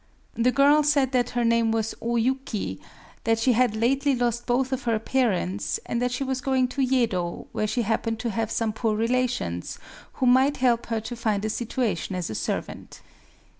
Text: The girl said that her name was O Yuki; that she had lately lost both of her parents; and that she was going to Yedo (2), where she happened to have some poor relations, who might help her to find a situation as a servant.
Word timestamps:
The 0.33 0.51
girl 0.51 0.81
said 0.81 1.11
that 1.11 1.29
her 1.37 1.43
name 1.45 1.71
was 1.71 1.93
O 2.01 2.15
Yuki; 2.15 2.81
that 3.23 3.37
she 3.37 3.53
had 3.53 3.75
lately 3.75 4.15
lost 4.15 4.47
both 4.47 4.71
of 4.73 4.85
her 4.85 4.97
parents; 4.97 5.79
and 5.85 6.01
that 6.01 6.11
she 6.11 6.23
was 6.23 6.41
going 6.41 6.69
to 6.69 6.81
Yedo 6.81 7.43
(2), 7.43 7.47
where 7.51 7.67
she 7.67 7.83
happened 7.83 8.17
to 8.21 8.31
have 8.31 8.49
some 8.49 8.73
poor 8.73 8.95
relations, 8.95 9.77
who 10.13 10.25
might 10.25 10.57
help 10.57 10.87
her 10.87 11.01
to 11.01 11.15
find 11.15 11.45
a 11.45 11.51
situation 11.51 12.15
as 12.15 12.31
a 12.31 12.35
servant. 12.35 13.01